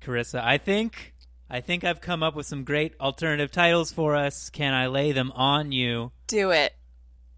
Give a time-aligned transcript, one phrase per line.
[0.00, 0.42] Carissa.
[0.42, 1.14] I think
[1.48, 4.50] I think I've come up with some great alternative titles for us.
[4.50, 6.12] Can I lay them on you?
[6.26, 6.74] Do it.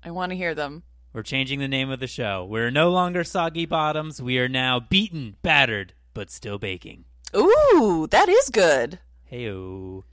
[0.05, 0.83] I want to hear them.
[1.13, 2.45] We're changing the name of the show.
[2.45, 4.21] We're no longer soggy bottoms.
[4.23, 7.05] We are now beaten, battered, but still baking.
[7.37, 8.99] Ooh, that is good.
[9.31, 10.05] Heyo.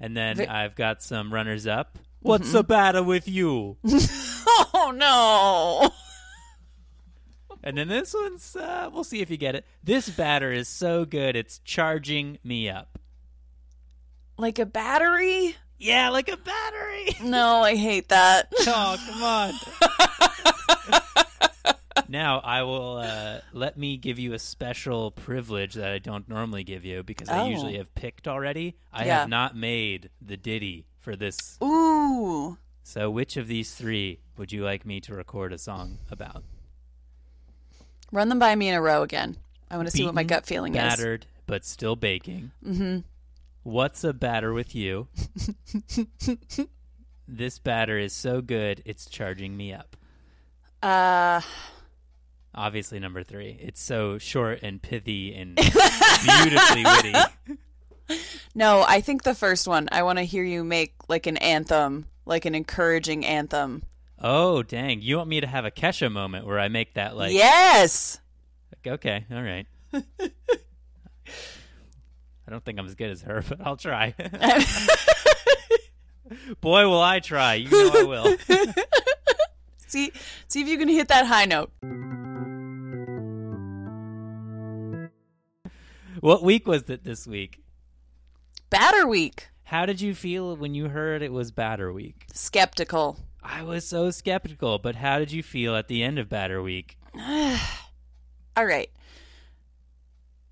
[0.00, 1.94] And then Ve- I've got some runners up.
[1.98, 2.28] Mm-hmm.
[2.28, 3.76] What's the matter with you?
[4.74, 5.90] Oh no.
[7.68, 9.66] And then this one's uh, we'll see if you get it.
[9.84, 12.98] This batter is so good it's charging me up.
[14.38, 15.54] Like a battery?
[15.78, 17.16] Yeah, like a battery.
[17.22, 18.50] No, I hate that.
[18.60, 19.52] oh, come on.
[22.08, 26.64] now I will uh, let me give you a special privilege that I don't normally
[26.64, 27.48] give you because I Oh.
[27.48, 28.76] usually have picked already.
[28.92, 29.20] I Yeah.
[29.20, 31.58] have not made the ditty for this.
[31.62, 32.56] Ooh.
[32.82, 36.42] So, which of these three would you like me to record a song about?
[38.12, 39.36] Run them by me in a row again.
[39.70, 40.78] I want to see what my gut feeling is.
[40.78, 42.52] battered, but still baking.
[42.64, 43.00] Mm-hmm.
[43.64, 45.08] What's a batter with you?
[47.28, 49.96] this batter is so good, it's charging me up.
[50.82, 51.42] Uh,
[52.54, 53.58] Obviously, number three.
[53.60, 57.14] It's so short and pithy and beautifully witty.
[58.54, 59.88] no, I think the first one.
[59.92, 63.82] I want to hear you make like an anthem, like an encouraging anthem.
[64.20, 65.00] Oh, dang.
[65.00, 68.20] You want me to have a Kesha moment where I make that, like, yes.
[68.86, 69.66] okay, all right.
[72.48, 74.14] I don't think I'm as good as her, but I'll try.
[76.60, 77.54] Boy, will I try.
[77.54, 78.36] You know I will.
[79.86, 80.12] See,
[80.48, 81.70] see if you can hit that high note.
[86.20, 87.62] what week was it this week?
[88.70, 89.48] Batter week.
[89.64, 92.26] How did you feel when you heard it was Batter Week?
[92.32, 93.18] Skeptical.
[93.42, 96.98] I was so skeptical, but how did you feel at the end of Batter Week?
[98.56, 98.90] All right.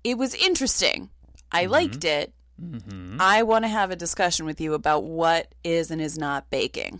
[0.03, 1.09] It was interesting.
[1.51, 2.33] I liked it.
[2.59, 6.49] hmm I want to have a discussion with you about what is and is not
[6.49, 6.99] baking.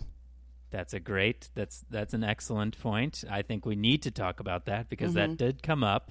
[0.70, 1.48] That's a great.
[1.54, 3.24] That's that's an excellent point.
[3.30, 6.10] I think we need to talk about that because that did come up.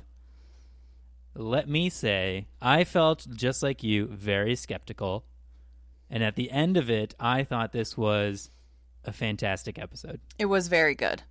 [1.35, 5.23] Let me say, I felt just like you, very skeptical,
[6.09, 8.49] and at the end of it, I thought this was
[9.07, 10.19] a fantastic episode.
[10.37, 11.23] It was very good.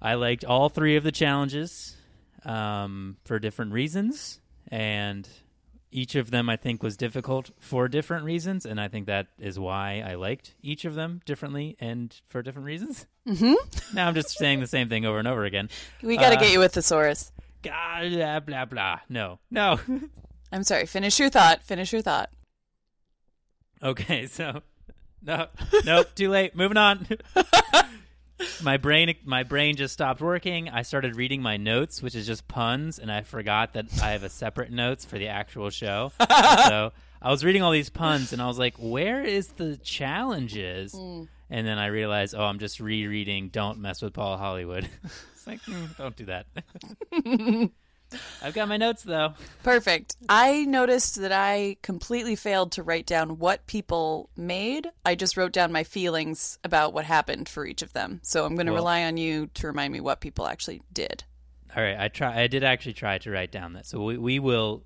[0.00, 1.96] I liked all three of the challenges
[2.44, 4.38] um, for different reasons,
[4.70, 5.28] and
[5.90, 9.58] each of them I think was difficult for different reasons, and I think that is
[9.58, 13.06] why I liked each of them differently and for different reasons.
[13.26, 13.54] Mm-hmm.
[13.96, 15.68] now I'm just saying the same thing over and over again.
[16.02, 17.32] We got to Uh, get you a thesaurus.
[17.62, 18.66] Blah blah.
[18.66, 19.00] blah.
[19.08, 19.80] No, no.
[20.52, 20.86] I'm sorry.
[20.86, 21.64] Finish your thought.
[21.64, 22.30] Finish your thought.
[23.82, 24.62] okay, so
[25.22, 25.46] no,
[25.84, 26.08] nope.
[26.14, 26.54] Too late.
[26.54, 27.06] Moving on.
[28.62, 30.68] my brain my brain just stopped working.
[30.68, 34.22] I started reading my notes, which is just puns, and I forgot that I have
[34.22, 36.12] a separate notes for the actual show.
[36.20, 40.94] so I was reading all these puns, and I was like, "Where is the challenges?"
[41.50, 44.88] And then I realized, oh, I'm just rereading "Don't Mess with Paul Hollywood."
[45.34, 46.46] it's like, mm, don't do that.
[48.42, 49.34] I've got my notes though.
[49.62, 50.16] Perfect.
[50.28, 54.90] I noticed that I completely failed to write down what people made.
[55.04, 58.20] I just wrote down my feelings about what happened for each of them.
[58.22, 61.24] So I'm going to Well- rely on you to remind me what people actually did.
[61.76, 62.40] All right, I try.
[62.42, 64.84] I did actually try to write down that, so we we will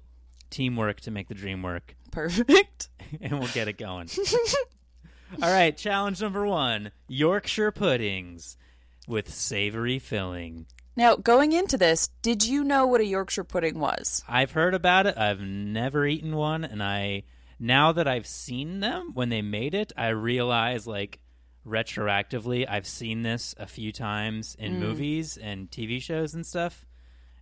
[0.50, 1.94] teamwork to make the dream work.
[2.10, 2.88] Perfect.
[3.20, 4.08] and we'll get it going.
[5.42, 8.56] All right, challenge number one Yorkshire puddings
[9.06, 10.66] with savory filling.
[10.94, 14.22] Now, going into this, did you know what a Yorkshire pudding was?
[14.28, 15.16] I've heard about it.
[15.16, 17.24] I've never eaten one, and I
[17.58, 21.20] now that I've seen them when they made it, I realize like
[21.66, 24.78] retroactively I've seen this a few times in mm.
[24.80, 26.84] movies and TV shows and stuff,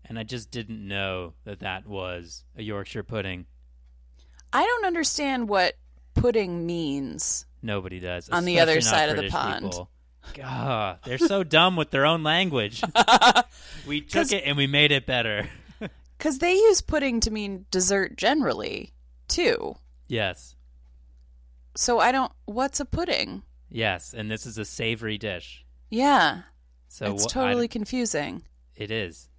[0.04, 3.46] and I just didn't know that that was a Yorkshire pudding.
[4.52, 5.74] I don't understand what
[6.14, 7.46] pudding means.
[7.62, 8.28] Nobody does.
[8.28, 9.70] On the other side of the pond.
[9.70, 9.90] people.
[10.34, 12.82] God, they're so dumb with their own language.
[13.86, 15.48] we took it and we made it better.
[16.18, 18.92] Because they use pudding to mean dessert generally,
[19.26, 19.76] too.
[20.06, 20.54] yes,
[21.74, 22.30] So I don't.
[22.44, 23.42] What's a pudding?
[23.70, 25.64] yes, and this is a savory dish.
[25.88, 26.42] Yeah,
[26.88, 28.42] So it's wh- totally don't- confusing.
[28.76, 29.30] it is.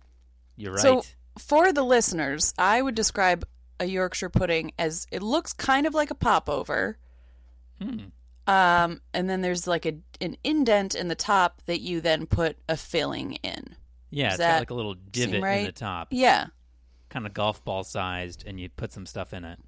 [0.56, 0.82] You're right.
[0.82, 1.04] So
[1.38, 3.46] for the listeners, I would describe
[3.80, 6.98] a Yorkshire pudding as it looks kind of like a popover.
[7.80, 8.06] Hmm.
[8.48, 12.58] Um, and then there's like a an indent in the top that you then put
[12.68, 13.76] a filling in.
[14.10, 16.48] yeah, does it's got that like a little divot in the top, Yeah.
[17.10, 19.60] kind of golf ball sized, and you put some stuff in it.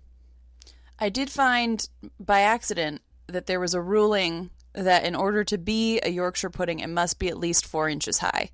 [1.00, 1.88] I did find
[2.20, 6.80] by accident that there was a ruling that in order to be a Yorkshire pudding,
[6.80, 8.50] it must be at least four inches high.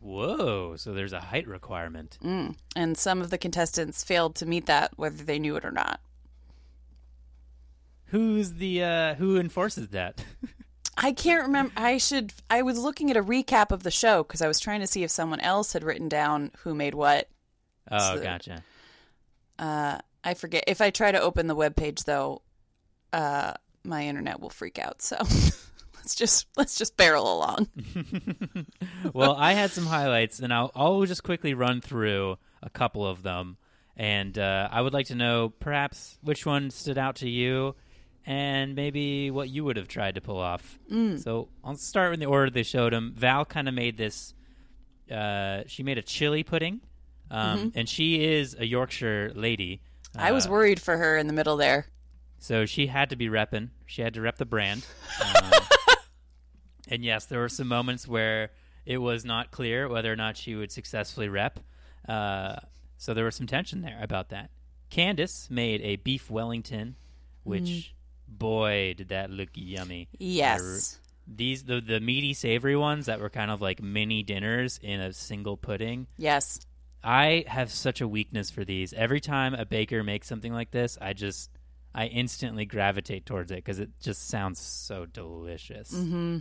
[0.00, 0.76] Whoa!
[0.76, 2.18] So there's a height requirement.
[2.22, 2.56] Mm.
[2.76, 6.00] And some of the contestants failed to meet that, whether they knew it or not.
[8.08, 10.24] Who's the uh, who enforces that?
[10.96, 11.72] I can't remember.
[11.76, 12.32] I should.
[12.50, 15.04] I was looking at a recap of the show because I was trying to see
[15.04, 17.28] if someone else had written down who made what.
[17.90, 18.62] Oh, So- gotcha.
[19.58, 20.64] Uh, I forget.
[20.66, 22.42] If I try to open the web page, though,
[23.12, 25.00] uh, my internet will freak out.
[25.02, 25.16] So
[25.96, 27.68] let's just let's just barrel along.
[29.12, 33.22] well, I had some highlights, and I'll, I'll just quickly run through a couple of
[33.22, 33.56] them.
[33.96, 37.74] And uh, I would like to know perhaps which one stood out to you,
[38.28, 40.78] and maybe what you would have tried to pull off.
[41.16, 43.14] So I'll start in the order they showed him.
[43.16, 44.34] Val kind of made this.
[45.10, 46.80] Uh, she made a chili pudding,
[47.30, 49.80] um, and she is a Yorkshire lady.
[50.14, 51.86] I was Uh, worried for her in the middle there.
[52.38, 53.70] so she had to be repping.
[53.86, 54.84] She had to rep the brand.
[55.24, 55.50] Um,
[56.90, 58.50] and yes, there were some moments where
[58.86, 61.58] it was not clear whether or not she would successfully rep.
[62.08, 62.56] Uh,
[62.98, 64.50] so there was some tension there about that.
[64.90, 66.96] Candice made a beef Wellington,
[67.42, 67.94] which
[68.28, 70.08] boy did that look yummy.
[70.18, 70.98] Yes.
[71.26, 75.12] These the the meaty savory ones that were kind of like mini dinners in a
[75.12, 76.06] single pudding.
[76.16, 76.60] Yes.
[77.02, 78.92] I have such a weakness for these.
[78.92, 81.50] Every time a baker makes something like this, I just
[81.94, 85.92] I instantly gravitate towards it because it just sounds so delicious.
[85.92, 86.38] Mm-hmm.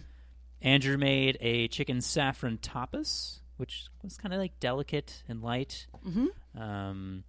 [0.62, 5.88] Andrew made a chicken saffron tapas, which was kind of like delicate and light.
[6.06, 6.62] Mm-hmm.
[6.62, 7.24] Um,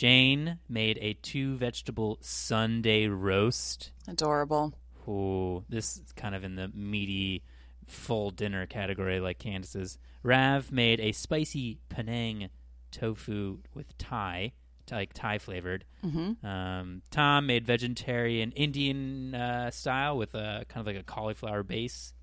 [0.00, 3.92] Jane made a two vegetable Sunday roast.
[4.08, 4.72] Adorable.
[5.06, 7.42] Ooh, this is kind of in the meaty
[7.86, 9.98] full dinner category like Candice's.
[10.22, 12.48] Rav made a spicy Penang
[12.90, 14.52] tofu with Thai,
[14.90, 15.84] like Thai flavored.
[16.02, 16.46] Mm-hmm.
[16.46, 22.14] Um, Tom made vegetarian Indian uh, style with a kind of like a cauliflower base.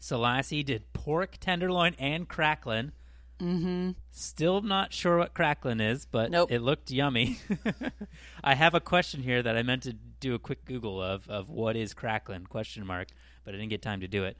[0.00, 2.90] Selasi did pork tenderloin and cracklin.
[3.40, 3.90] Mm-hmm.
[4.10, 6.50] Still not sure what cracklin is, but Nope.
[6.52, 7.38] it looked yummy.
[8.44, 11.50] I have a question here that I meant to do a quick Google of of
[11.50, 13.08] what is cracklin question mark,
[13.44, 14.36] but I didn't get time to do it.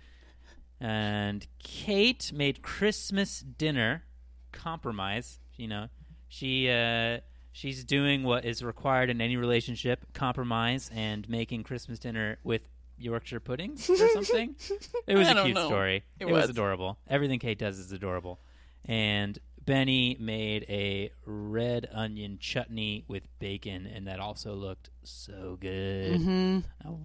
[0.81, 4.05] And Kate made Christmas dinner
[4.53, 5.41] compromise.
[5.57, 5.89] You know,
[6.29, 7.19] she uh,
[7.53, 12.63] she's doing what is required in any relationship: compromise and making Christmas dinner with
[12.97, 14.55] Yorkshire puddings or something.
[15.07, 15.67] it was I a cute know.
[15.67, 15.97] story.
[16.21, 16.51] It It, was was.
[16.51, 16.99] adorable.
[17.09, 18.39] Everything Kate does is adorable.
[18.85, 26.21] And Benny made a red onion chutney with bacon, and that also looked so good.
[26.21, 26.59] Mm-hmm.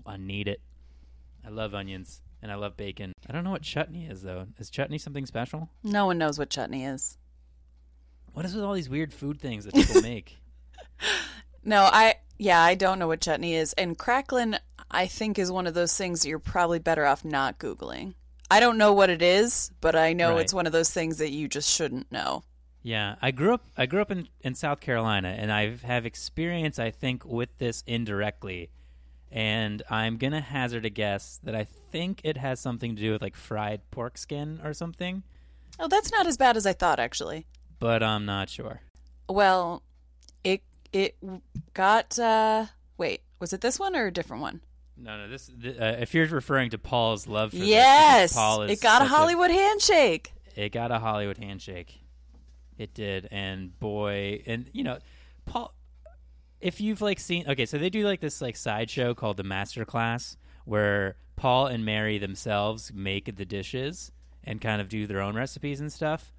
[0.08, 0.62] I, I need it.
[1.46, 3.14] I love onions and I love bacon.
[3.28, 4.48] I don't know what chutney is though.
[4.58, 5.70] Is chutney something special?
[5.84, 7.18] No one knows what chutney is.
[8.34, 10.38] What is with all these weird food things that people make?
[11.64, 13.74] No, I yeah, I don't know what chutney is.
[13.74, 14.58] And cracklin,
[14.90, 18.14] I think, is one of those things that you're probably better off not googling.
[18.52, 20.42] I don't know what it is, but I know Right.
[20.42, 22.44] it's one of those things that you just shouldn't know.
[22.82, 23.66] Yeah, I grew up.
[23.78, 27.84] I grew up in, in South Carolina, and I have experience, I think, with this
[27.86, 28.70] indirectly.
[29.32, 33.22] And I'm gonna hazard a guess that I think it has something to do with
[33.22, 35.24] like fried pork skin or something,
[35.82, 37.46] Oh, that's not as bad as I thought, actually.
[37.80, 38.82] but I'm not sure.
[39.30, 39.84] Well,
[40.44, 40.62] it
[40.92, 41.16] it
[41.74, 42.18] got.
[42.18, 42.66] uh
[42.98, 44.62] Wait, was it this one or a different one?
[45.02, 45.30] No, no.
[45.30, 48.82] This, th- uh, if you're referring to Paul's love for this, yes, Paul is it
[48.82, 50.34] got a Hollywood handshake.
[50.56, 52.00] it got a Hollywood handshake.
[52.78, 55.00] It did, and boy, and you know,
[55.46, 55.74] Paul.
[56.62, 59.86] If you've like seen, okay, so they do like this like sideshow called the Master
[59.86, 64.12] Class, where Paul and Mary themselves make the dishes
[64.44, 66.34] and kind of do their own recipes and stuff.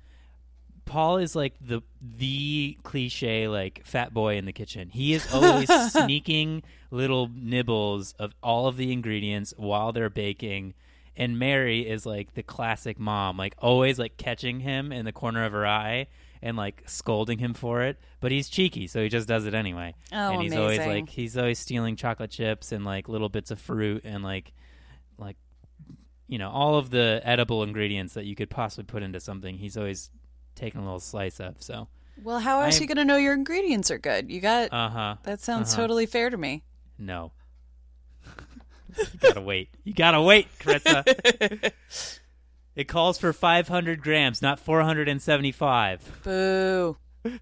[0.90, 4.88] Paul is like the the cliche like fat boy in the kitchen.
[4.88, 10.74] He is always sneaking little nibbles of all of the ingredients while they're baking.
[11.16, 15.44] And Mary is like the classic mom, like always like catching him in the corner
[15.44, 16.08] of her eye
[16.42, 17.96] and like scolding him for it.
[18.18, 19.94] But he's cheeky, so he just does it anyway.
[20.12, 21.04] Oh, and he's always amazing.
[21.04, 24.52] like he's always stealing chocolate chips and like little bits of fruit and like
[25.18, 25.36] like
[26.26, 29.56] you know all of the edible ingredients that you could possibly put into something.
[29.56, 30.10] He's always
[30.54, 31.62] taking a little slice of.
[31.62, 31.88] So
[32.22, 34.30] Well, how else I- are you going to know your ingredients are good?
[34.30, 35.16] You got uh huh.
[35.24, 35.82] that sounds uh-huh.
[35.82, 36.64] totally fair to me.
[36.98, 37.32] No.
[38.98, 39.70] you gotta wait.
[39.84, 41.72] You gotta wait, Carissa.
[42.76, 46.20] it calls for 500 grams, not 475.
[46.24, 46.96] Boo.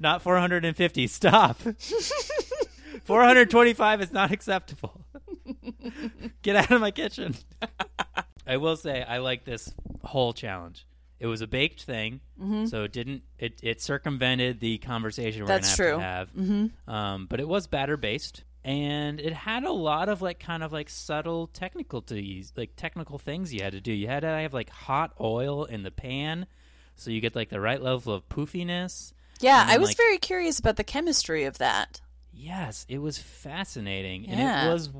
[0.00, 1.06] Not 450.
[1.08, 1.58] Stop.
[3.04, 5.04] 425 is not acceptable.
[6.42, 7.34] Get out of my kitchen.
[8.46, 9.72] I will say I like this
[10.04, 10.86] whole challenge.
[11.22, 12.18] It was a baked thing,
[12.66, 13.22] so it didn't.
[13.38, 15.98] It, it circumvented the conversation we're That's gonna true.
[16.00, 16.48] have to have.
[16.48, 16.90] Mm-hmm.
[16.90, 20.72] Um, but it was batter based, and it had a lot of like kind of
[20.72, 23.92] like subtle technical to like technical things you had to do.
[23.92, 26.46] You had to have like hot oil in the pan,
[26.96, 29.12] so you get like the right level of poofiness.
[29.40, 32.00] Yeah, then, I was like- very curious about the chemistry of that.
[32.32, 34.68] Yes, it was fascinating, and Yeah.
[34.68, 34.90] it was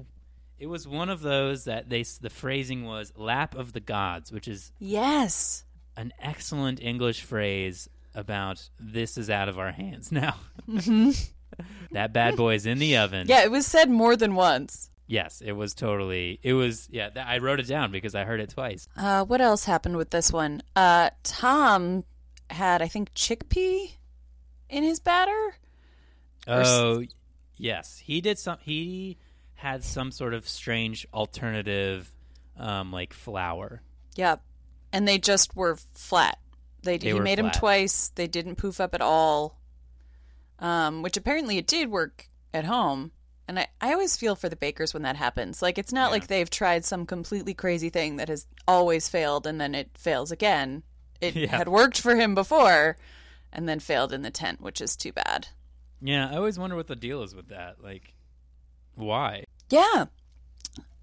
[0.60, 4.46] it was one of those that they the phrasing was "lap of the gods," which
[4.46, 5.64] is Yes.
[5.96, 10.37] An excellent English phrase about this is out of our hands now.
[11.92, 13.26] that bad boy is in the oven.
[13.28, 14.90] Yeah, it was said more than once.
[15.06, 16.38] Yes, it was totally.
[16.42, 16.88] It was.
[16.90, 18.88] Yeah, th- I wrote it down because I heard it twice.
[18.96, 20.62] Uh, what else happened with this one?
[20.75, 22.04] Uh, Tom
[22.49, 23.92] had, I think, chickpea
[24.70, 25.56] in his batter.
[26.46, 27.02] Or Oh,
[27.56, 28.56] yes, he did some.
[28.62, 29.18] He
[29.54, 32.11] had some sort of strange alternative,
[32.56, 33.82] um, like flour.
[34.16, 34.42] Yep.
[34.92, 36.38] And they just were flat.
[36.82, 38.08] They, They he made them twice.
[38.14, 39.58] They didn't poof up at all.
[40.58, 43.12] Um, which apparently it did work at home.
[43.49, 45.61] And I, I always feel for the bakers when that happens.
[45.62, 46.12] Like it's not Yeah.
[46.12, 50.30] like they've tried some completely crazy thing that has always failed and then it fails
[50.30, 50.82] again.
[51.20, 51.49] It Yeah.
[51.56, 52.96] had worked for him before
[53.52, 55.49] and then failed in the tent, which is too bad.
[56.00, 57.82] Yeah, I always wonder what the deal is with that.
[57.82, 58.14] Like,
[58.94, 59.44] why?
[59.70, 60.06] Yeah.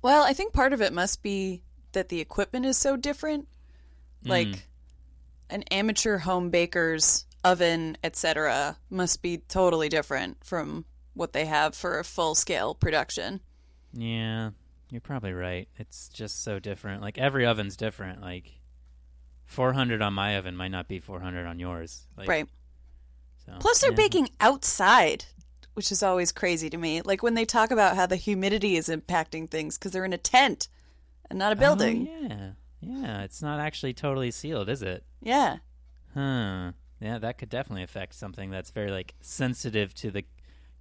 [0.02, 3.48] Well, I think part of it must be that the equipment is so different.
[4.24, 4.60] Like Mm.
[5.50, 12.00] an amateur home baker's oven, etc., must be totally different from what they have for
[12.00, 13.40] a full scale production.
[13.94, 14.52] Yeah,
[14.92, 15.68] you're probably right.
[15.78, 17.02] It's just so different.
[17.02, 18.22] Like every oven's different.
[18.22, 18.60] Like
[19.46, 22.06] 400 on my oven might not be 400 on yours.
[22.18, 22.48] Like, right.
[23.46, 23.96] So, Plus, they're yeah.
[23.98, 25.26] baking outside,
[25.74, 27.02] which is always crazy to me.
[27.02, 30.18] Like when they talk about how the humidity is impacting things because they're in a
[30.18, 30.68] tent
[31.30, 32.08] and not a building.
[32.12, 32.50] Oh, yeah,
[32.82, 33.22] yeah.
[33.24, 35.04] It's not actually totally sealed, is it?
[35.22, 35.58] yeah.
[36.14, 36.70] Hmm.
[37.02, 40.26] Yeah, that could definitely affect something that's very like sensitive to the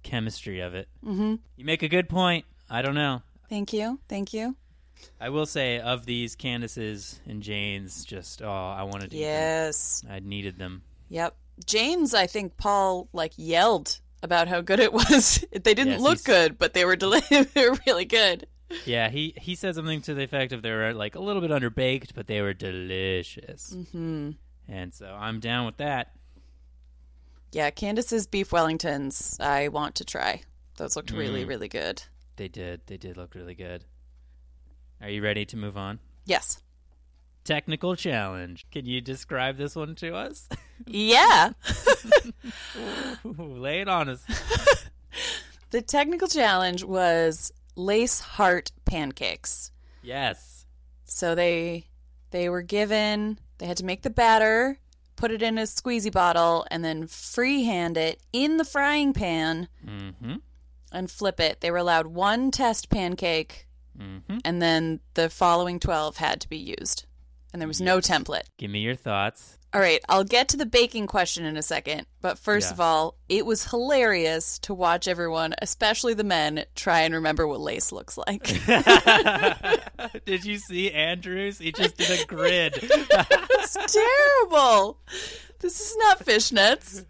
[0.03, 0.89] chemistry of it.
[1.05, 1.35] Mm-hmm.
[1.55, 2.45] You make a good point.
[2.69, 3.21] I don't know.
[3.47, 3.99] Thank you.
[4.09, 4.55] Thank you.
[5.21, 9.17] I will say of these Candices and Janes, just oh, I wanted to.
[9.17, 10.03] Yes.
[10.09, 10.81] I needed them.
[11.09, 11.35] Yep.
[11.65, 15.45] James, I think Paul like yelled about how good it was.
[15.53, 18.45] they didn't Yes, look he's- good, but they were deli- they were really good.
[18.85, 21.51] Yeah, he he said something to the effect of they were like a little bit
[21.51, 23.73] underbaked, but they were delicious.
[23.75, 24.31] Mm-hmm.
[24.67, 26.11] And so I'm down with that.
[27.51, 30.43] Yeah, Candice's beef Wellingtons, I want to try.
[30.77, 31.47] Those looked really, Mm.
[31.47, 32.03] really good.
[32.35, 32.81] They did.
[32.85, 33.85] They did look really good.
[35.01, 35.99] Are you ready to move on?
[36.25, 36.61] Yes.
[37.43, 38.67] Technical challenge.
[38.71, 40.47] Can you describe this one to us?
[40.85, 41.53] Yeah.
[43.23, 44.23] Lay it on us.
[45.71, 49.71] the technical challenge was lace heart pancakes.
[50.01, 50.65] Yes.
[51.05, 51.87] So they
[52.31, 54.79] they were given they had to make the batter,
[55.15, 60.35] put it in a squeezy bottle, and then freehand it in the frying pan Mm-hmm.
[60.91, 61.59] and flip it.
[61.61, 63.67] They were allowed one test pancake,
[63.99, 64.37] Mm-hmm.
[64.45, 67.05] and then the following 12 had to be used.
[67.51, 68.43] And there was no template.
[68.57, 69.57] Give me your thoughts.
[69.71, 72.07] All right, I'll get to the baking question in a second.
[72.21, 72.73] But first Yeah.
[72.73, 77.59] of all, it was hilarious to watch everyone, especially the men, try and remember what
[77.59, 78.43] lace looks like.
[80.25, 81.59] did you see Andrews?
[81.59, 82.79] He just did a grid.
[82.81, 84.97] it's terrible.
[85.59, 87.05] This is not fishnets.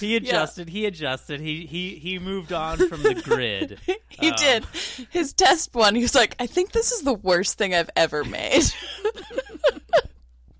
[0.00, 0.68] he adjusted.
[0.68, 1.40] He adjusted.
[1.40, 3.78] He he he moved on from the grid.
[4.20, 4.64] He Um, did.
[5.10, 8.22] His test one, he was like, I think this is the worst thing I've ever
[8.24, 8.64] made.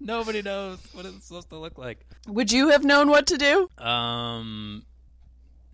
[0.01, 2.07] Nobody knows what it's supposed to look like.
[2.27, 3.69] Would you have known what to do?
[3.85, 4.85] Um,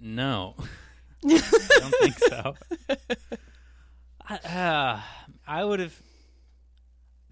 [0.00, 0.56] no,
[1.24, 1.40] I
[1.78, 2.54] don't think so.
[4.28, 5.00] I, uh,
[5.46, 5.94] I would have.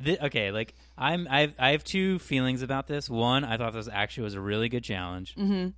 [0.02, 3.08] Thi- okay, like I'm, I have, I have two feelings about this.
[3.10, 5.68] One, I thought this actually was a really good challenge, Mm-hmm.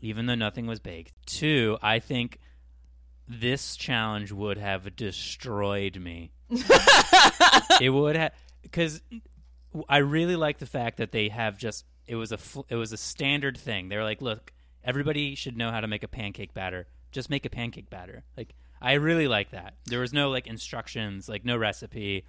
[0.00, 1.12] even though nothing was baked.
[1.26, 2.38] Two, I think
[3.28, 6.30] this challenge would have destroyed me.
[7.80, 9.00] it would have because
[9.88, 12.92] I really like the fact that they have just it was a fl- it was
[12.92, 13.88] a standard thing.
[13.88, 14.52] They're like, look,
[14.84, 16.86] everybody should know how to make a pancake batter.
[17.12, 18.24] Just make a pancake batter.
[18.36, 19.74] Like I really like that.
[19.86, 22.24] There was no like instructions, like no recipe.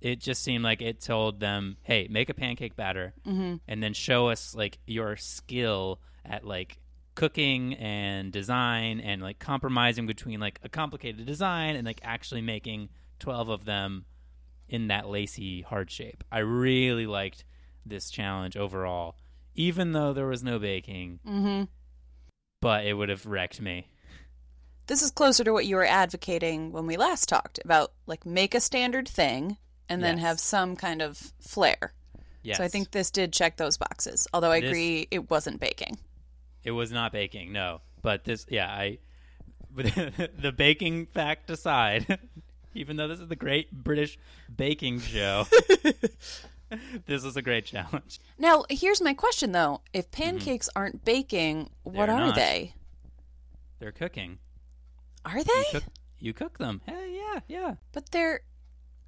[0.00, 3.56] It just seemed like it told them, "Hey, make a pancake batter, mm-hmm.
[3.68, 6.78] and then show us like your skill at like
[7.14, 12.88] cooking and design and like compromising between like a complicated design and like actually making
[13.18, 14.04] 12 of them
[14.72, 16.24] in that lacy heart shape.
[16.32, 17.44] I really liked
[17.86, 19.16] this challenge overall,
[19.54, 21.20] even though there was no baking.
[21.26, 21.64] Mm-hmm.
[22.60, 23.86] But it would have wrecked me.
[24.86, 28.54] This is closer to what you were advocating when we last talked about, like make
[28.54, 29.56] a standard thing
[29.88, 30.26] and then Yes.
[30.26, 31.92] have some kind of flair.
[32.42, 32.56] Yes.
[32.56, 34.26] So I think this did check those boxes.
[34.32, 35.98] Although I This- agree it wasn't baking.
[36.64, 37.52] it was not baking.
[37.52, 38.98] No, but this, yeah, I
[39.74, 42.18] the baking fact aside,
[42.74, 44.18] even though this is the great British
[44.54, 45.46] baking show,
[47.06, 48.20] this is a great challenge.
[48.38, 52.06] Now, here's my question though: If pancakes aren't baking, what Mm-hmm.
[52.06, 52.34] They're are not.
[52.34, 52.74] they?
[53.78, 54.38] They're cooking.
[55.24, 55.64] Are You they?
[55.72, 55.84] cook,
[56.18, 56.80] you cook them.
[56.86, 57.74] Hey, yeah, yeah.
[57.92, 58.40] But they're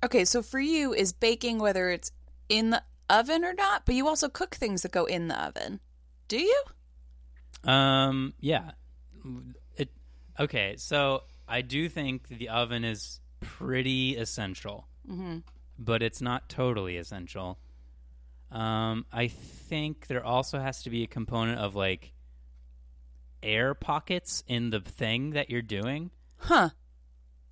[0.04, 0.25] okay.
[0.25, 2.11] So for you, is baking whether it's
[2.49, 3.87] in the oven or not?
[3.87, 5.80] But you also cook things that go in the oven.
[6.28, 6.62] Do you?
[7.64, 8.73] Um, yeah.
[9.76, 9.90] It
[10.38, 10.75] okay.
[10.76, 15.38] So I do think the oven is pretty essential, mm-hmm.
[15.78, 17.58] but it's not totally essential.
[18.50, 22.12] Um, I think there also has to be a component of like
[23.42, 26.10] air pockets in the thing that you're doing.
[26.38, 26.70] Huh.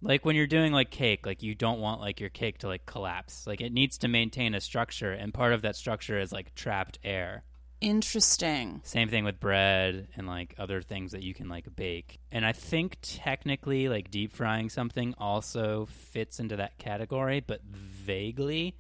[0.01, 2.87] Like when you're doing like cake, like you don't want like your cake to like
[2.87, 3.47] collapse.
[3.47, 6.99] Like it needs to maintain a structure, and part of that structure is like trapped
[7.05, 7.45] air.
[7.83, 8.81] Interesting.
[8.85, 12.21] Same thing with bread and like other things that you can like bake.
[12.31, 18.77] And I think technically like deep frying something also fits into that category, but vaguely.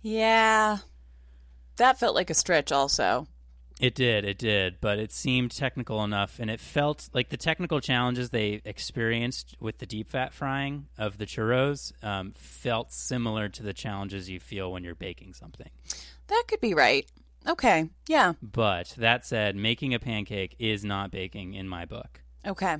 [0.00, 0.78] Yeah.
[1.76, 2.72] That felt like a stretch.
[2.72, 3.26] Also.
[3.80, 7.80] It did, it did, but it seemed technical enough and it felt like the technical
[7.80, 13.62] challenges they experienced with the deep fat frying of the churros um, felt similar to
[13.62, 15.68] the challenges you feel when you're baking something.
[16.28, 17.06] That could be right.
[17.48, 17.90] Okay.
[18.08, 18.34] Yeah.
[18.42, 22.20] But that said, making a pancake is not baking in my book.
[22.46, 22.76] Okay.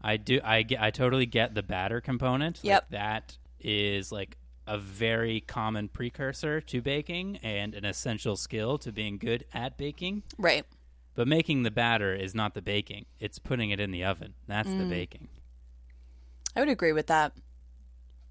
[0.00, 0.40] I do.
[0.44, 0.80] I get.
[0.82, 2.58] I totally get the batter component.
[2.58, 2.90] Like, Yep.
[2.90, 9.18] that is like a very common precursor to baking and an essential skill to being
[9.18, 10.22] good at baking.
[10.38, 10.64] Right.
[11.14, 13.06] But making the batter is not the baking.
[13.20, 14.34] It's putting it in the oven.
[14.46, 14.78] That's Mm.
[14.78, 15.28] the baking.
[16.56, 17.32] I would agree with that.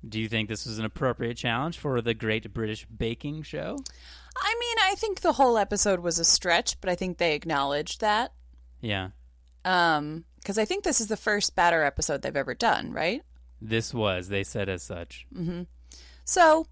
[0.07, 3.79] Do you think this was an appropriate challenge for the Great British Baking Show?
[4.35, 8.01] I mean, I think the whole episode was a stretch, but I think they acknowledged
[8.01, 8.33] that.
[8.81, 9.09] Yeah.
[9.65, 13.21] Um, because I think this is the first batter episode they've ever done, right?
[13.61, 14.27] This was.
[14.27, 15.25] They said as such.
[16.25, 16.67] So,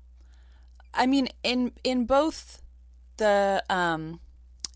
[0.94, 2.62] I mean, in in both
[3.18, 4.20] the um,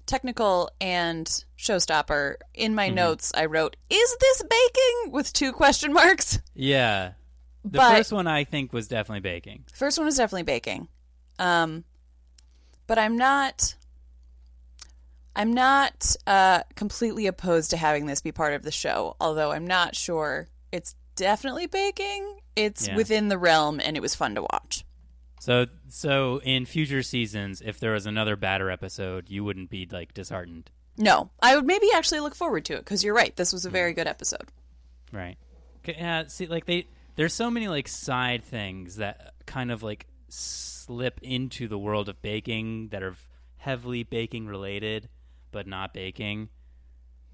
[0.05, 1.27] technical and
[1.57, 6.39] showstopper, in my notes I wrote, "Is this baking?" with two question marks.
[6.53, 7.13] Yeah.
[7.65, 9.65] The But- first one I think was definitely baking.
[9.73, 10.87] First one was definitely baking,
[11.39, 11.83] um,
[12.87, 13.75] but I'm not.
[15.35, 19.67] I'm not uh, completely opposed to having this be part of the show, although I'm
[19.67, 22.39] not sure it's definitely baking.
[22.55, 22.95] It's Yeah.
[22.95, 24.85] within the realm, and it was fun to watch.
[25.41, 30.13] So, so in future seasons, if there was another batter episode, you wouldn't be like
[30.13, 33.35] disheartened, No, I would maybe actually look forward to it because you're right.
[33.35, 34.47] This was a very good episode.
[35.11, 35.37] right?
[35.83, 36.27] 'Kay, Yeah.
[36.27, 41.67] See, like they, there's so many like side things that kind of like slip into
[41.67, 43.15] the world of baking that are
[43.57, 45.09] heavily baking related,
[45.51, 46.49] but not baking.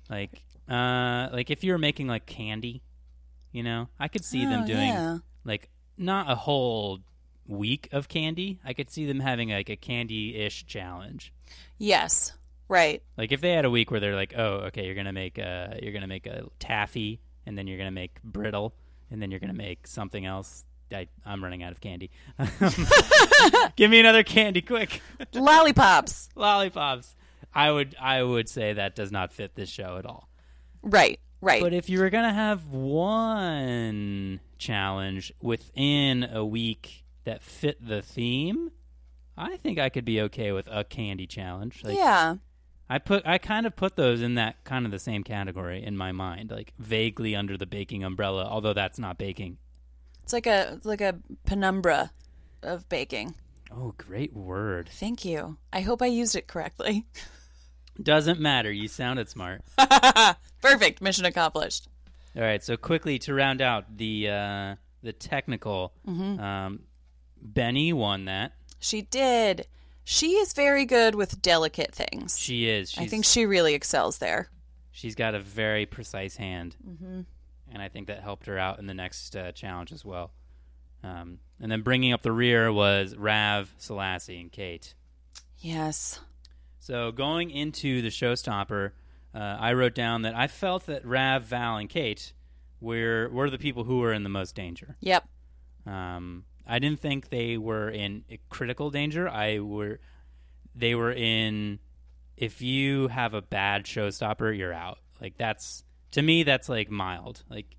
[0.09, 2.81] Like, uh, like if you were making like candy,
[3.51, 5.17] you know, I could see them Oh, doing yeah.
[5.43, 6.99] like not a whole
[7.47, 8.59] week of candy.
[8.63, 11.33] I could see them having like a candy-ish challenge.
[11.77, 12.33] Yes,
[12.69, 13.01] right.
[13.17, 15.77] Like if they had a week where they're like, "Oh, okay, you're gonna make a
[15.81, 18.73] you're gonna make a taffy, and then you're gonna make brittle,
[19.09, 22.11] and then you're gonna make something else." I, I'm running out of candy.
[23.75, 25.01] Give me another candy, quick!
[25.33, 26.29] Lollipops.
[26.35, 27.15] Lollipops.
[27.53, 30.29] I would I would say that does not fit this show at all.
[30.81, 31.61] Right, right.
[31.61, 38.71] But if you were gonna have one challenge within a week that fit the theme,
[39.37, 41.81] I think I could be okay with a candy challenge.
[41.83, 42.35] Like, yeah.
[42.89, 45.95] I put I kind of put those in that kind of the same category in
[45.95, 49.57] my mind, like vaguely under the baking umbrella, although that's not baking.
[50.31, 52.09] It's like a it's like a penumbra
[52.63, 53.35] of baking.
[53.69, 54.87] Oh, great word.
[54.87, 55.57] Thank you.
[55.73, 57.05] I hope I used it correctly.
[58.01, 58.71] Doesn't matter.
[58.71, 59.61] You sounded smart.
[60.61, 61.01] Perfect.
[61.01, 61.89] Mission accomplished.
[62.33, 66.83] All right, so quickly to round out the uh, the technical, um,
[67.41, 68.53] Benny won that.
[68.79, 69.67] She did.
[70.05, 72.39] She is very good with delicate things.
[72.39, 72.91] She is.
[72.91, 74.49] She's, I think she really excels there.
[74.93, 77.21] she's got a very precise hand, mm-hmm.
[77.71, 80.31] And I think that helped her out in the next uh, challenge as well.
[81.03, 84.93] Um, and then bringing up the rear was Rav, Selasi, and Kate.
[85.59, 86.19] Yes.
[86.79, 88.91] So going into the showstopper,
[89.33, 92.33] uh, I wrote down that I felt that Rav, Val, and Kate
[92.79, 94.97] were were the people who were in the most danger.
[94.99, 95.27] Yep.
[95.85, 99.29] Um, I didn't think they were in critical danger.
[99.29, 99.99] I were
[100.75, 101.79] they were in.
[102.35, 104.97] If you have a bad showstopper, you're out.
[105.21, 107.43] Like that's to me, that's like mild.
[107.49, 107.75] Like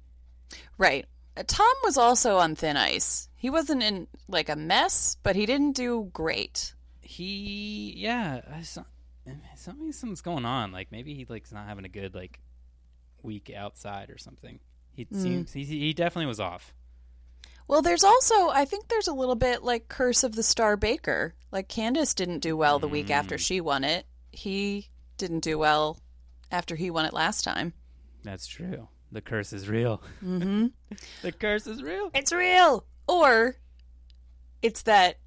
[0.78, 1.06] Right.
[1.36, 3.28] Uh, Tom was also on thin ice.
[3.36, 6.74] He wasn't in like a mess, but he didn't do great.
[7.00, 8.84] he, yeah, saw,
[9.56, 10.72] something something's going on.
[10.72, 12.40] Like maybe he like's not having a good like
[13.22, 14.60] week outside or something.
[14.94, 16.74] He seems he, he definitely was off.
[17.66, 21.34] Well, there's also I think there's a little bit like Curse of the Star Baker.
[21.50, 24.06] Like Candice didn't do well the week after she won it.
[24.30, 25.98] He didn't do well
[26.50, 27.72] after he won it last time.
[28.24, 28.88] That's true.
[29.10, 30.02] The curse is real.
[30.24, 30.66] Mm-hmm.
[31.22, 32.10] the curse is real.
[32.14, 32.84] It's real.
[33.08, 33.56] Or
[34.62, 35.18] it's that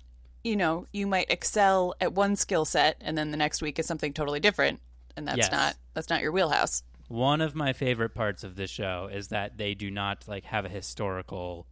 [0.43, 3.88] you know, you might excel at one skill set and then the next week is
[3.88, 4.79] something totally different
[5.17, 5.51] and that's Yes.
[5.51, 6.84] not that's not your wheelhouse.
[7.08, 10.65] One of my favorite parts of this show is that they do not like have
[10.65, 11.65] a historical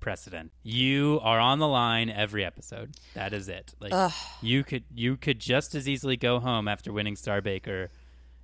[0.00, 0.50] precedent.
[0.64, 2.94] You are on the line every episode.
[3.14, 3.74] That is it.
[3.80, 7.90] Like you could you could just as easily go home after winning Star Baker,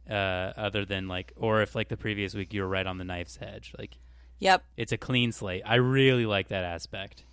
[0.09, 3.05] uh, other than like or if like the previous week you were right on the
[3.05, 3.75] knife's edge.
[3.79, 3.99] Like
[4.41, 4.63] Yep.
[4.77, 5.63] it's a clean slate.
[5.67, 7.25] I really like that aspect.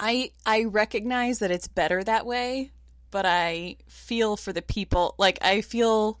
[0.00, 2.72] I I recognize that it's better that way,
[3.10, 5.14] but I feel for the people.
[5.18, 6.18] Like I feel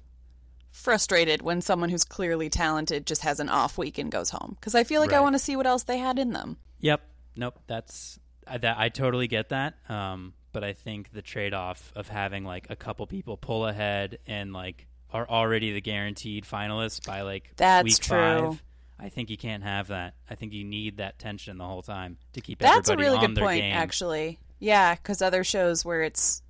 [0.70, 4.74] frustrated when someone who's clearly talented just has an off week and goes home because
[4.74, 6.56] I feel like I want to see what else they had in them.
[6.80, 7.02] Yep.
[7.36, 7.58] Nope.
[7.66, 9.74] That's I, that, I totally get that.
[9.88, 14.18] Um, but I think the trade off of having like a couple people pull ahead
[14.26, 18.16] and like are already the guaranteed finalists by like That's week true.
[18.50, 18.62] five.
[18.98, 20.14] I think you can't have that.
[20.30, 23.18] I think you need that tension the whole time to keep That's a everybody really
[23.24, 23.74] on good their point, game.
[23.74, 24.38] actually.
[24.60, 26.40] Yeah, because other shows where it's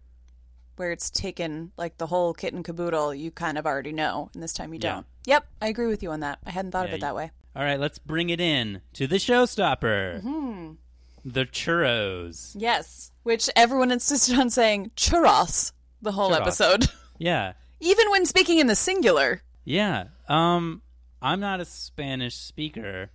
[0.77, 4.42] where it's taken like the whole kit and caboodle, you kind of already know, and
[4.42, 4.94] this time you Yeah.
[4.94, 5.07] don't.
[5.27, 6.40] Yep, I agree with you on that.
[6.44, 7.31] I hadn't thought Yeah, of it that way.
[7.57, 10.22] All right, let's bring it in to the showstopper.
[10.22, 10.72] Mm-hmm.
[11.25, 12.55] The churros.
[12.59, 16.40] Yes, which everyone insisted on saying churros the whole Churros.
[16.40, 16.87] episode,
[17.18, 17.53] Yeah.
[17.83, 19.42] Even when speaking in the singular.
[19.64, 20.05] Yeah.
[20.29, 20.83] Um
[21.21, 23.11] I'm not a Spanish speaker,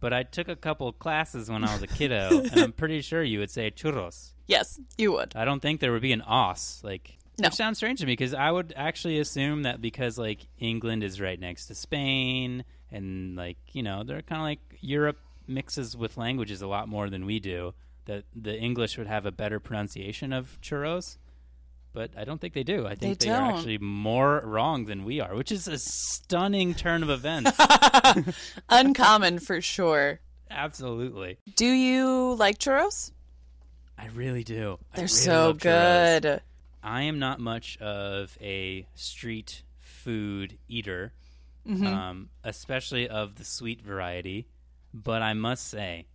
[0.00, 3.22] but I took a couple classes when I was a kiddo, and I'm pretty sure
[3.22, 4.32] you would say churros.
[4.46, 5.34] Yes, you would.
[5.34, 7.46] I don't think there would be an os, like No.
[7.46, 11.20] which sounds strange to me because I would actually assume that because like England is
[11.22, 16.18] right next to Spain and like, you know, they're kind of like Europe mixes with
[16.18, 17.72] languages a lot more than we do,
[18.04, 21.16] that the English would have a better pronunciation of churros.
[21.94, 22.86] But I don't think they do.
[22.86, 26.72] I think They they, are actually more wrong than we are, which is a stunning
[26.74, 27.50] turn of events.
[28.70, 30.20] Uncommon for sure.
[30.50, 31.38] Absolutely.
[31.56, 33.12] Do you like churros?
[33.98, 34.78] I really do.
[34.94, 35.60] They're really so churros.
[36.22, 36.40] good.
[36.82, 41.12] I am not much of a street food eater,
[41.68, 41.86] Mm-hmm.
[41.86, 44.48] um, especially of the sweet variety.
[44.92, 46.06] But I must say,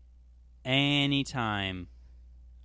[0.66, 1.88] anytime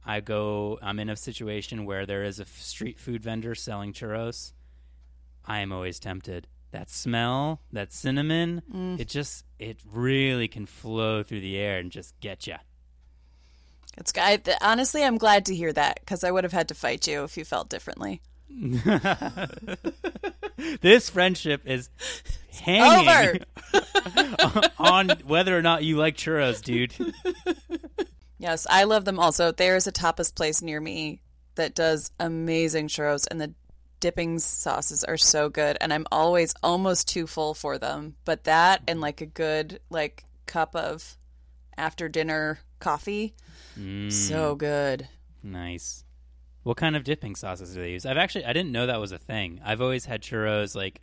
[0.04, 3.92] I go, I'm in a situation where there is a f- street food vendor selling
[3.92, 4.52] churros,
[5.44, 6.46] I am always tempted.
[6.72, 8.98] That smell, that cinnamon, Mm.
[8.98, 12.56] it just, it really can flow through the air and just get you.
[13.98, 16.74] It's I, th- honestly, I'm glad to hear that because I would have had to
[16.74, 18.22] fight you if you felt differently.
[20.80, 21.90] this friendship is
[22.62, 23.38] hanging Over.
[24.78, 26.94] on whether or not you like churros, dude.
[28.42, 29.52] Yes, I love them also.
[29.52, 31.22] There is a tapas place near me
[31.54, 33.54] that does amazing churros, and the
[34.00, 35.78] dipping sauces are so good.
[35.80, 38.16] And I'm always almost too full for them.
[38.24, 41.16] But that and like a good like cup of
[41.78, 43.34] after dinner coffee,
[43.78, 45.08] Mm, so good.
[45.42, 46.04] nice.
[46.64, 48.04] What kind of dipping sauces do they use?
[48.04, 49.60] I've actually I didn't know that was a thing.
[49.64, 51.00] I've always had churros like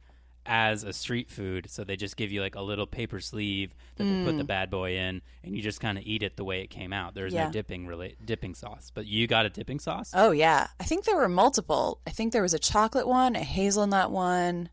[0.52, 4.04] as a street food, so they just give you like a little paper sleeve that
[4.04, 6.62] they put the bad boy in, and you just kind of eat it the way
[6.62, 7.14] it came out.
[7.14, 7.46] There's Yeah.
[7.46, 10.12] no dipping rela- dipping sauce, but you got a dipping sauce.
[10.16, 12.02] Oh yeah, I think there were multiple.
[12.08, 14.70] I think there was a chocolate one, a hazelnut one,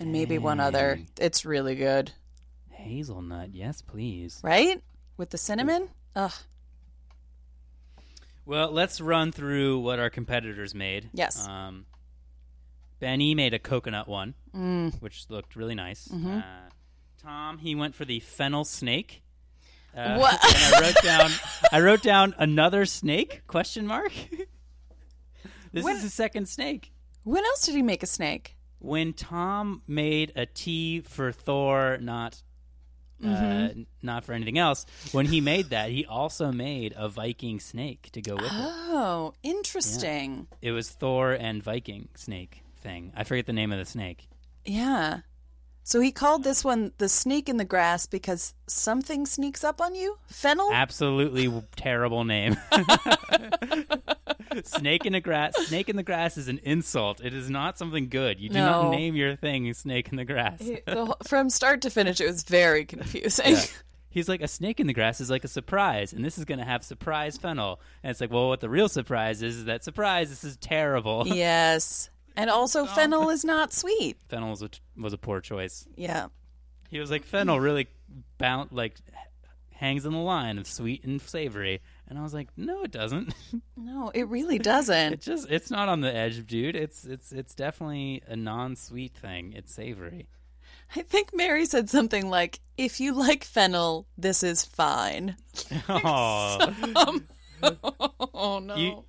[0.00, 0.98] and maybe one other.
[1.20, 2.10] It's really good,
[2.70, 4.40] Hazelnut, yes, please.
[4.42, 4.82] right?
[5.16, 5.90] With the cinnamon.
[6.16, 6.32] Ugh.
[8.46, 11.10] Well, let's run through what our competitors made.
[11.12, 11.46] Yes.
[11.46, 11.86] Um,
[13.00, 15.00] Benny made a coconut one, Mm.
[15.02, 16.06] which looked really nice.
[16.08, 16.38] Mm-hmm.
[16.38, 16.42] Uh,
[17.22, 19.22] Tom, he went for the fennel snake.
[19.96, 20.38] Uh, What?
[20.44, 21.30] And I wrote down.
[21.72, 23.42] I wrote down another snake?
[23.46, 24.12] Question mark.
[25.72, 26.92] this When- is the second snake.
[27.24, 28.56] When else did he make a snake?
[28.78, 32.42] When Tom made a T for Thor, not.
[33.22, 33.82] Uh, Mm-hmm.
[34.02, 34.86] not for anything else.
[35.12, 38.50] When he made that, he also made a Viking snake to go with it.
[38.52, 40.46] Oh, interesting.
[40.62, 43.12] It was Thor and Viking snake thing.
[43.16, 44.28] I forget the name of the snake.
[44.64, 45.20] Yeah.
[45.82, 49.94] So he called this one the snake in the grass because something sneaks up on
[49.94, 50.18] you?
[50.28, 50.70] Fennel?
[50.72, 52.56] Absolutely terrible name.
[54.64, 55.54] snake in the grass.
[55.66, 57.20] Snake in the grass is an insult.
[57.24, 58.40] It is not something good.
[58.40, 58.82] You do No.
[58.82, 60.60] not name your thing snake in the grass.
[60.60, 63.52] He- the whole- From start to finish, it was very confusing.
[63.54, 63.64] Yeah.
[64.12, 66.58] He's like a snake in the grass is like a surprise, and this is going
[66.58, 67.80] to have surprise fennel.
[68.02, 70.30] And it's like, well, what the real surprise is is that surprise.
[70.30, 71.22] This is terrible.
[71.28, 72.10] yes.
[72.36, 72.86] And also, oh.
[72.86, 74.16] fennel is not sweet.
[74.28, 75.86] fennel was a, was a poor choice.
[75.96, 76.28] Yeah.
[76.88, 77.88] He was like, fennel really
[78.38, 78.96] bound like
[79.80, 81.80] hangs in the line of sweet and savory.
[82.06, 83.34] And I was like, no, it doesn't.
[83.76, 85.14] No, it really doesn't.
[85.14, 86.76] It just it's not on the edge, dude.
[86.76, 89.54] It's it's it's definitely a non-sweet thing.
[89.56, 90.28] It's savory.
[90.94, 95.36] I think Mary said something like, "If you like fennel, this is fine."
[95.88, 97.20] oh,
[98.34, 98.76] Oh no.
[98.76, 99.04] you, you-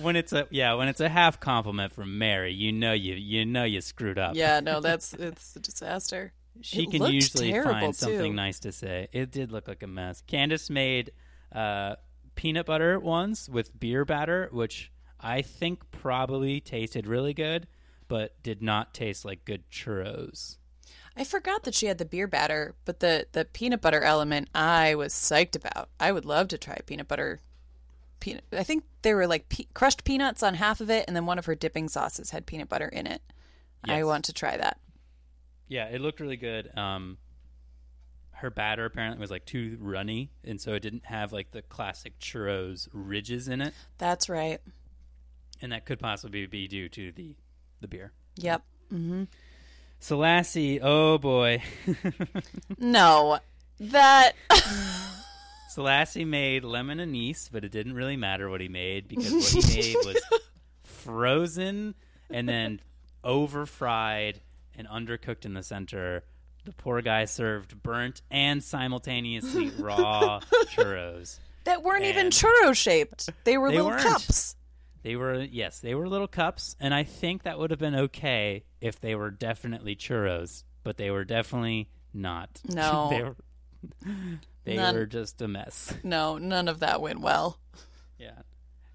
[0.00, 3.44] when it's a yeah, when it's a half compliment from Mary, you know you you
[3.44, 4.36] know you screwed up.
[4.36, 6.32] yeah, no, that's it's a disaster.
[6.60, 8.36] she It can usually find something too.
[8.36, 9.08] nice to say.
[9.12, 10.22] It did look like a mess.
[10.26, 11.12] Candice made
[11.52, 11.96] uh,
[12.34, 17.66] peanut butter ones with beer batter, which I think probably tasted really good,
[18.08, 20.58] but did not taste like good churros.
[21.16, 24.94] I forgot that she had the beer batter, but the the peanut butter element I
[24.94, 25.90] was psyched about.
[26.00, 27.40] I would love to try peanut butter.
[28.22, 28.44] Peanut.
[28.52, 31.38] I think they were like pe- crushed peanuts on half of it, and then one
[31.38, 33.20] of her dipping sauces had peanut butter in it.
[33.84, 34.78] I want to try that.
[35.66, 36.70] Yeah, it looked really good.
[36.78, 37.18] Um,
[38.30, 42.18] her batter apparently was like too runny, and so it didn't have like the classic
[42.20, 44.60] churros ridges in it, That's right.
[45.60, 47.34] and that could possibly be due to the
[47.80, 48.12] the beer.
[48.36, 48.62] Yep.
[50.00, 51.62] Selasi, oh boy.
[52.78, 53.38] No,
[53.80, 54.32] that
[55.74, 59.76] Selasi made lemon anise, but it didn't really matter what he made because what he
[59.94, 60.20] made was
[60.84, 61.94] frozen
[62.30, 62.80] and then
[63.24, 64.40] over fried
[64.76, 66.24] and undercooked in the center.
[66.64, 70.40] The poor guy served burnt and simultaneously raw
[70.74, 71.38] churros.
[71.64, 73.30] that weren't even churro shaped.
[73.44, 74.02] They were They little weren't.
[74.02, 74.56] cups.
[75.02, 78.62] They were yes, they were little cups, and I think that would have been okay
[78.80, 82.60] if they were definitely churros, but they were definitely not.
[82.68, 83.08] No.
[83.10, 83.36] they were
[84.64, 84.94] they None.
[84.94, 85.92] were just a mess.
[86.04, 87.58] No, none of that went well.
[88.18, 88.42] Yeah.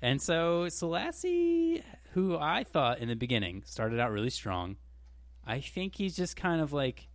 [0.01, 4.77] And so Selasi, who I thought in the beginning started out really strong,
[5.45, 7.07] I think he's just kind of like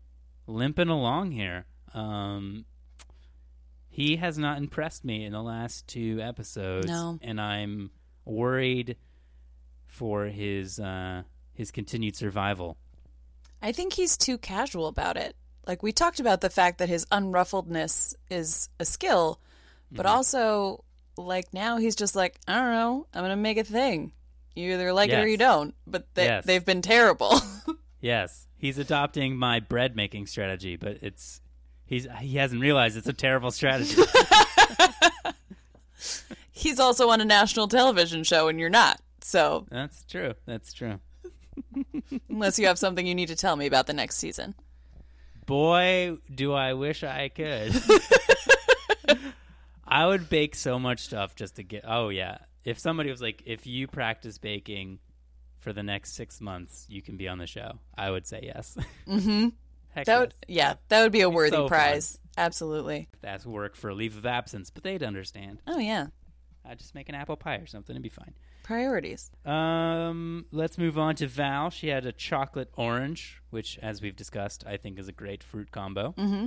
[0.46, 1.66] limping along here.
[1.94, 2.64] Um,
[3.88, 7.18] he has not impressed me in the last two episodes, No.
[7.22, 7.90] and I'm
[8.24, 8.96] worried
[9.86, 12.78] for his uh, his continued survival.
[13.60, 15.36] I think he's too casual about it.
[15.66, 19.40] Like we talked about the fact that his unruffledness is a skill,
[19.90, 20.16] but Mm-hmm.
[20.16, 20.84] also
[21.16, 24.12] like now he's just like, I don't know, I'm gonna make a thing.
[24.54, 25.74] You either like it or you don't.
[25.86, 26.44] But they Yes.
[26.44, 27.40] they've been terrible.
[28.04, 31.40] Yes, he's adopting my bread making strategy, but it's
[31.86, 33.94] he's he hasn't realized it's a terrible strategy.
[36.50, 39.00] he's also on a national television show and you're not.
[39.20, 40.34] So That's true.
[40.46, 40.98] That's true.
[42.28, 44.56] unless you have something you need to tell me about the next season.
[45.52, 47.74] Boy, do I wish I could.
[49.86, 51.84] I would bake so much stuff just to get.
[51.86, 54.98] Oh yeah, if somebody was like, if you practice baking
[55.58, 57.72] for the next six months, you can be on the show.
[57.98, 58.78] I would say yes.
[59.06, 59.48] Mm-hmm.
[59.94, 60.56] Heck That would, yes.
[60.56, 61.68] yeah, that would be a worthy so fun.
[61.68, 62.18] prize.
[62.38, 63.10] Absolutely.
[63.20, 65.60] That's work for a leave of absence, but they'd understand.
[65.66, 66.06] Oh yeah.
[66.64, 68.32] I'd just make an apple pie or something and be fine.
[68.62, 69.30] Priorities.
[69.44, 71.70] Um, let's move on to Val.
[71.70, 75.70] She had a chocolate orange, which, as we've discussed, I think is a great fruit
[75.72, 76.14] combo.
[76.16, 76.46] Mm-hmm.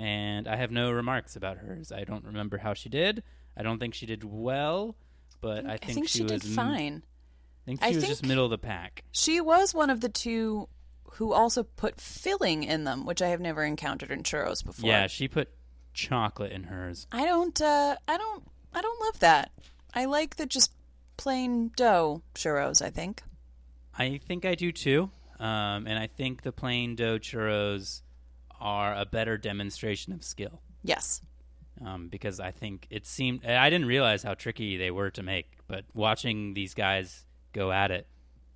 [0.00, 1.92] And I have no remarks about hers.
[1.92, 3.22] I don't remember how she did.
[3.56, 4.96] I don't think she did well,
[5.40, 7.02] but I I think, think she, was did fine.
[7.04, 9.04] I think she I was think- just middle of the pack.
[9.12, 10.68] She was one of the two
[11.16, 14.88] who also put filling in them, which I have never encountered in churros before.
[14.88, 15.50] Yeah, she put
[15.92, 17.06] chocolate in hers.
[17.12, 19.50] I don't uh I don't I don't love that.
[19.92, 20.72] I like the just
[21.16, 23.22] plain dough churros, I think.
[23.98, 25.10] I think I do too.
[25.38, 28.02] Um, and I think the plain dough churros
[28.60, 30.60] are a better demonstration of skill.
[30.84, 31.20] Yes.
[31.84, 35.58] um, because I think it seemed I didn't realize how tricky they were to make,
[35.66, 38.06] but watching these guys go at it,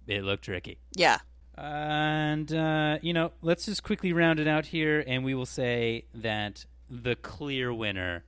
[0.06, 0.78] it looked tricky.
[0.94, 1.18] Yeah.
[1.56, 6.04] And uh, you know, let's just quickly round it out here, and we will say
[6.14, 8.24] that the clear winner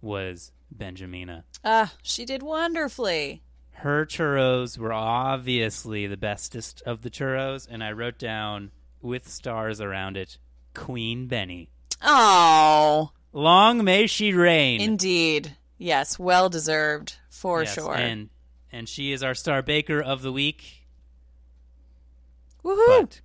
[0.00, 1.44] was Benjamina.
[1.64, 3.42] Ah, she did wonderfully.
[3.72, 9.80] Her churros were obviously the bestest of the churros, and I wrote down with stars
[9.80, 10.38] around it,
[10.74, 11.70] Queen Benny.
[12.02, 14.80] Oh, Long may she reign.
[14.80, 15.56] indeed.
[15.78, 17.94] Yes, well deserved for Yes, sure.
[17.94, 18.28] And
[18.72, 20.86] and she is our star baker of the week.
[22.62, 23.00] Woohoo!
[23.00, 23.20] But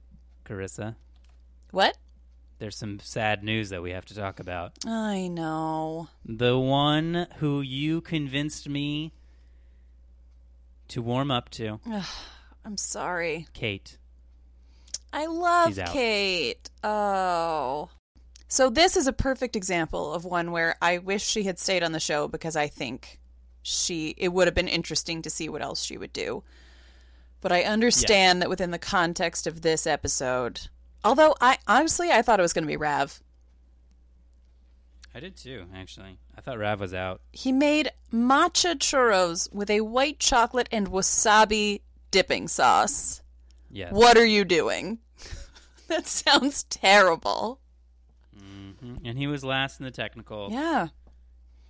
[0.45, 0.95] Carissa,
[1.71, 1.97] what?
[2.59, 4.73] There's some sad news that we have to talk about.
[4.85, 6.09] I know.
[6.23, 9.13] The one who you convinced me
[10.89, 11.79] to warm up to,
[12.63, 13.47] I'm sorry.
[13.53, 13.97] Kate.
[15.11, 15.89] I love She's out.
[15.89, 16.69] Kate.
[16.83, 17.89] Oh.
[18.47, 21.91] So this is a perfect example of one where I wish she had stayed on
[21.91, 23.19] the show because I think
[23.63, 26.43] she it would have been interesting to see what else she would do.
[27.41, 30.67] But I understand that within the context of this episode,
[31.05, 33.21] although I honestly I thought it was going to be Rav.
[35.13, 36.17] I did too, actually.
[36.37, 37.21] I thought Rav was out.
[37.31, 41.79] He made matcha churros with a white chocolate and wasabi
[42.11, 43.21] dipping sauce.
[43.71, 43.93] Yes.
[43.93, 44.99] What are you doing?
[45.87, 47.59] that sounds terrible.
[48.37, 48.99] Mhm.
[49.05, 50.49] And he was last in the technical.
[50.51, 50.89] Yeah.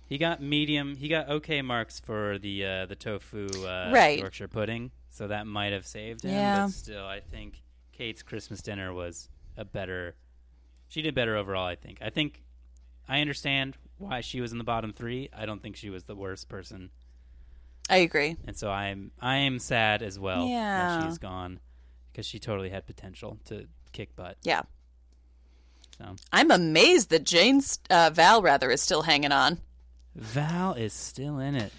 [0.08, 0.96] He got medium.
[0.96, 4.18] He got okay marks for the uh, the tofu uh, Right.
[4.18, 6.32] Yorkshire pudding, so that might have saved him.
[6.32, 6.66] Yeah.
[6.66, 7.62] But still, I think
[7.96, 10.14] Kate's Christmas dinner was a better.
[10.88, 11.66] She did better overall.
[11.66, 11.98] I think.
[12.02, 12.42] I think.
[13.08, 15.30] I understand why she was in the bottom three.
[15.36, 16.90] I don't think she was the worst person,
[17.88, 18.36] I agree.
[18.46, 20.98] and so I'm I am sad as well Yeah.
[21.00, 21.60] that she's gone
[22.12, 24.36] because she totally had potential to kick butt.
[24.42, 24.62] Yeah.
[25.98, 29.60] So I'm amazed that Jane's uh, Val rather is still hanging on.
[30.14, 31.72] Val is still in it.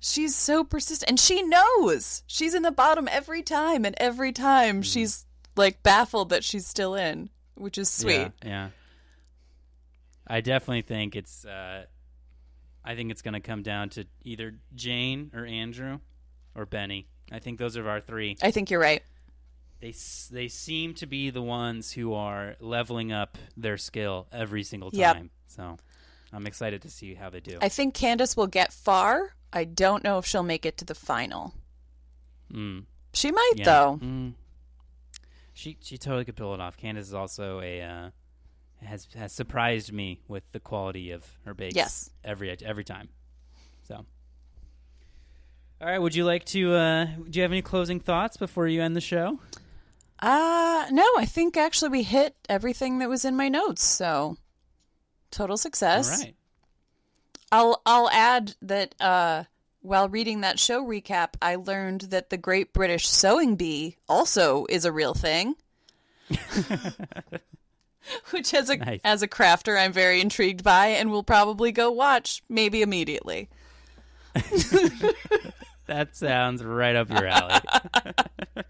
[0.00, 2.22] She's so persistent and she knows.
[2.26, 4.82] She's in the bottom every time and every time Mm-hmm.
[4.82, 8.30] she's like baffled that she's still in, which is sweet.
[8.42, 8.68] Yeah, yeah.
[10.26, 11.44] I definitely think it's.
[11.44, 11.84] Uh,
[12.84, 16.00] I think it's going to come down to either Jane or Andrew
[16.54, 17.06] or Benny.
[17.30, 18.36] I think those are our three.
[18.42, 19.02] I think you're right.
[19.80, 19.94] They
[20.30, 24.98] they seem to be the ones who are leveling up their skill every single time.
[25.00, 25.26] Yep.
[25.48, 25.76] So
[26.32, 27.58] I'm excited to see how they do.
[27.60, 29.34] I think Candice will get far.
[29.52, 31.52] I don't know if she'll make it to the final.
[32.52, 33.64] Mm, She might yeah.
[33.64, 33.98] though.
[34.02, 34.32] Mm.
[35.54, 36.76] She she totally could pull it off.
[36.76, 38.10] Candice is also a uh,
[38.84, 41.76] has has surprised me with the quality of her bakes.
[41.76, 42.10] Yes.
[42.24, 43.08] every every time.
[43.86, 43.96] So,
[45.80, 45.98] all right.
[45.98, 46.74] Would you like to?
[46.74, 49.38] Uh, do you have any closing thoughts before you end the show?
[50.20, 54.36] Uh no, I think actually we hit everything that was in my notes, so
[55.32, 56.12] total success.
[56.12, 56.34] All right.
[57.50, 59.44] I'll I'll add that uh
[59.82, 64.84] while reading that show recap, I learned that the Great British Sewing Bee also is
[64.84, 65.54] a real thing.
[68.30, 69.00] Which as a Nice.
[69.04, 73.48] as a crafter I'm very intrigued by and will probably go watch maybe immediately.
[75.86, 77.60] That sounds right up your alley.